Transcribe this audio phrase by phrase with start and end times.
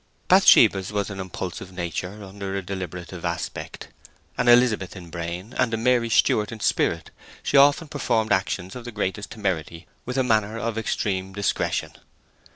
[0.29, 3.89] Bathsheba's was an impulsive nature under a deliberative aspect.
[4.35, 7.11] An Elizabeth in brain and a Mary Stuart in spirit,
[7.43, 11.91] she often performed actions of the greatest temerity with a manner of extreme discretion.